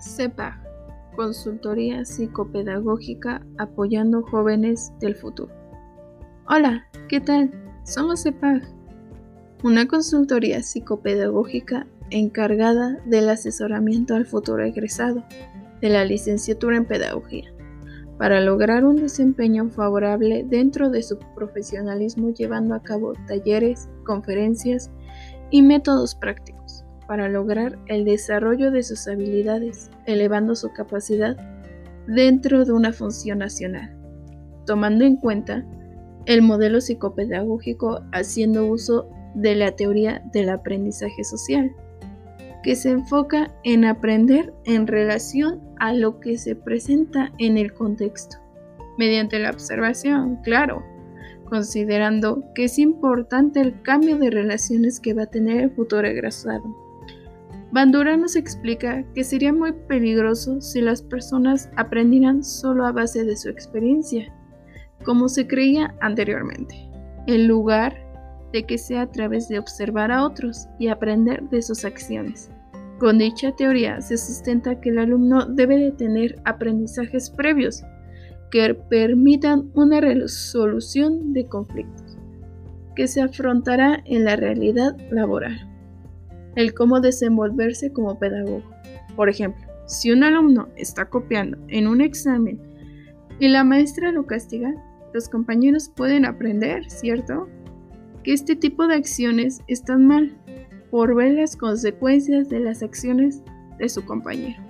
CEPAG, 0.00 0.62
Consultoría 1.16 2.04
Psicopedagógica 2.04 3.44
apoyando 3.58 4.22
jóvenes 4.22 4.92
del 5.00 5.14
futuro. 5.14 5.52
Hola, 6.48 6.86
¿qué 7.08 7.20
tal? 7.20 7.50
Somos 7.84 8.22
CEPAG, 8.22 8.62
una 9.64 9.88
consultoría 9.88 10.62
psicopedagógica 10.62 11.86
encargada 12.10 12.98
del 13.06 13.28
asesoramiento 13.28 14.14
al 14.14 14.26
futuro 14.26 14.62
egresado 14.64 15.24
de 15.80 15.88
la 15.88 16.04
licenciatura 16.04 16.76
en 16.76 16.84
pedagogía 16.84 17.52
para 18.18 18.40
lograr 18.40 18.84
un 18.84 18.96
desempeño 18.96 19.68
favorable 19.70 20.44
dentro 20.48 20.90
de 20.90 21.02
su 21.02 21.18
profesionalismo 21.34 22.32
llevando 22.32 22.74
a 22.74 22.82
cabo 22.82 23.12
talleres, 23.26 23.88
conferencias 24.04 24.90
y 25.50 25.62
métodos 25.62 26.14
prácticos 26.14 26.55
para 27.06 27.28
lograr 27.28 27.78
el 27.86 28.04
desarrollo 28.04 28.70
de 28.70 28.82
sus 28.82 29.06
habilidades, 29.08 29.90
elevando 30.06 30.54
su 30.54 30.72
capacidad 30.72 31.36
dentro 32.06 32.64
de 32.64 32.72
una 32.72 32.92
función 32.92 33.38
nacional, 33.38 33.96
tomando 34.64 35.04
en 35.04 35.16
cuenta 35.16 35.64
el 36.26 36.42
modelo 36.42 36.80
psicopedagógico 36.80 38.02
haciendo 38.12 38.66
uso 38.66 39.08
de 39.34 39.54
la 39.54 39.72
teoría 39.72 40.22
del 40.32 40.48
aprendizaje 40.48 41.22
social, 41.24 41.70
que 42.62 42.74
se 42.74 42.90
enfoca 42.90 43.54
en 43.62 43.84
aprender 43.84 44.52
en 44.64 44.86
relación 44.86 45.60
a 45.78 45.92
lo 45.92 46.18
que 46.20 46.36
se 46.36 46.56
presenta 46.56 47.32
en 47.38 47.58
el 47.58 47.72
contexto, 47.72 48.38
mediante 48.98 49.38
la 49.38 49.50
observación, 49.50 50.36
claro, 50.42 50.82
considerando 51.48 52.42
que 52.54 52.64
es 52.64 52.78
importante 52.78 53.60
el 53.60 53.80
cambio 53.82 54.18
de 54.18 54.30
relaciones 54.30 54.98
que 54.98 55.14
va 55.14 55.24
a 55.24 55.30
tener 55.30 55.60
el 55.60 55.70
futuro 55.70 56.08
egresado. 56.08 56.85
Bandura 57.76 58.16
nos 58.16 58.36
explica 58.36 59.04
que 59.14 59.22
sería 59.22 59.52
muy 59.52 59.70
peligroso 59.70 60.62
si 60.62 60.80
las 60.80 61.02
personas 61.02 61.68
aprendieran 61.76 62.42
solo 62.42 62.86
a 62.86 62.90
base 62.90 63.22
de 63.22 63.36
su 63.36 63.50
experiencia, 63.50 64.32
como 65.04 65.28
se 65.28 65.46
creía 65.46 65.94
anteriormente, 66.00 66.74
en 67.26 67.46
lugar 67.46 67.94
de 68.54 68.64
que 68.64 68.78
sea 68.78 69.02
a 69.02 69.10
través 69.10 69.50
de 69.50 69.58
observar 69.58 70.10
a 70.10 70.24
otros 70.24 70.66
y 70.78 70.88
aprender 70.88 71.42
de 71.50 71.60
sus 71.60 71.84
acciones. 71.84 72.50
Con 72.98 73.18
dicha 73.18 73.52
teoría 73.54 74.00
se 74.00 74.16
sustenta 74.16 74.80
que 74.80 74.88
el 74.88 74.98
alumno 74.98 75.44
debe 75.44 75.76
de 75.76 75.92
tener 75.92 76.40
aprendizajes 76.46 77.28
previos 77.28 77.82
que 78.50 78.72
permitan 78.72 79.70
una 79.74 80.00
resolución 80.00 81.34
de 81.34 81.46
conflictos 81.46 82.16
que 82.94 83.06
se 83.06 83.20
afrontará 83.20 84.02
en 84.06 84.24
la 84.24 84.36
realidad 84.36 84.96
laboral. 85.10 85.75
El 86.56 86.74
cómo 86.74 87.00
desenvolverse 87.00 87.92
como 87.92 88.18
pedagogo. 88.18 88.64
Por 89.14 89.28
ejemplo, 89.28 89.64
si 89.86 90.10
un 90.10 90.24
alumno 90.24 90.68
está 90.76 91.08
copiando 91.08 91.58
en 91.68 91.86
un 91.86 92.00
examen 92.00 92.60
y 93.38 93.48
la 93.48 93.62
maestra 93.62 94.10
lo 94.10 94.26
castiga, 94.26 94.74
los 95.14 95.28
compañeros 95.28 95.90
pueden 95.94 96.24
aprender, 96.24 96.90
¿cierto? 96.90 97.48
Que 98.24 98.32
este 98.32 98.56
tipo 98.56 98.88
de 98.88 98.96
acciones 98.96 99.60
están 99.68 100.06
mal 100.06 100.36
por 100.90 101.14
ver 101.14 101.34
las 101.34 101.56
consecuencias 101.56 102.48
de 102.48 102.60
las 102.60 102.82
acciones 102.82 103.42
de 103.78 103.88
su 103.88 104.04
compañero. 104.04 104.60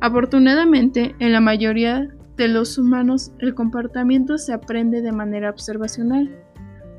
Afortunadamente, 0.00 1.14
en 1.18 1.32
la 1.32 1.40
mayoría 1.40 2.08
de 2.36 2.48
los 2.48 2.78
humanos 2.78 3.32
el 3.38 3.54
comportamiento 3.54 4.38
se 4.38 4.52
aprende 4.52 5.02
de 5.02 5.12
manera 5.12 5.50
observacional. 5.50 6.34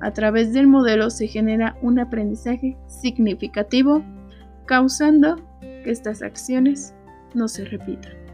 A 0.02 0.12
través 0.12 0.54
del 0.54 0.68
modelo 0.68 1.10
se 1.10 1.28
genera 1.28 1.78
un 1.82 2.00
aprendizaje 2.00 2.78
significativo, 2.88 4.04
causando 4.66 5.38
que 5.62 5.92
estas 5.92 6.22
acciones 6.22 6.94
no 7.34 7.48
se 7.48 7.66
repitan. 7.66 8.25